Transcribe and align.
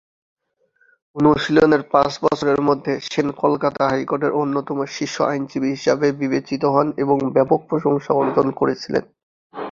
অনুশীলনের 1.15 1.83
পাঁচ 1.93 2.11
বছরের 2.23 2.59
মধ্যে, 2.61 2.93
সেন 3.05 3.27
কলকাতা 3.41 3.83
হাইকোর্টের 3.89 4.33
অন্যতম 4.33 4.77
শীর্ষ 4.87 5.15
আইনজীবী 5.23 5.69
হিসাবে 5.69 6.07
বিবেচিত 6.21 6.63
হন 6.65 6.87
এবং 6.97 7.17
ব্যাপক 7.35 7.59
প্রশংসা 7.69 8.11
অর্জন 8.13 8.47
করেছিলেন। 8.51 9.03